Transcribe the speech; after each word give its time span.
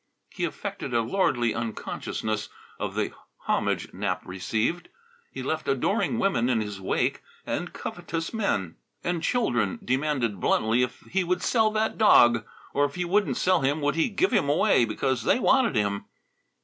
He 0.31 0.45
affected 0.45 0.95
a 0.95 1.01
lordly 1.03 1.53
unconsciousness 1.53 2.49
of 2.79 2.95
the 2.95 3.13
homage 3.41 3.93
Nap 3.93 4.23
received. 4.25 4.89
He 5.31 5.43
left 5.43 5.67
adoring 5.67 6.17
women 6.17 6.49
in 6.49 6.59
his 6.59 6.81
wake 6.81 7.21
and 7.45 7.71
covetous 7.71 8.33
men; 8.33 8.77
and 9.03 9.21
children 9.21 9.77
demanded 9.85 10.39
bluntly 10.39 10.81
if 10.81 11.01
he 11.01 11.23
would 11.23 11.43
sell 11.43 11.69
that 11.73 11.99
dog; 11.99 12.43
or 12.73 12.83
if 12.85 12.95
he 12.95 13.05
wouldn't 13.05 13.37
sell 13.37 13.61
him 13.61 13.79
would 13.81 13.93
he 13.93 14.09
give 14.09 14.31
him 14.31 14.49
away, 14.49 14.85
because 14.85 15.21
they 15.21 15.37
wanted 15.39 15.75
him. 15.75 16.05